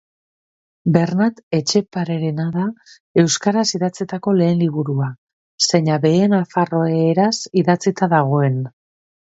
[0.93, 2.65] Bernat Etxeparerena da
[3.25, 5.11] euskaraz idatzitako lehen liburua,
[5.69, 7.35] zeina behe nafarreraz
[7.65, 8.63] idatzita dagoen.